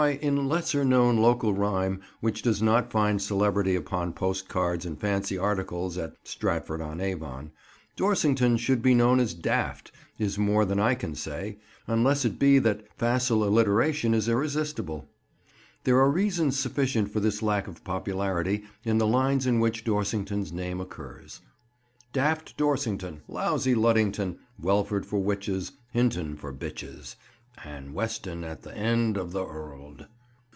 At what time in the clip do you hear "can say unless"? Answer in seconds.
10.95-12.25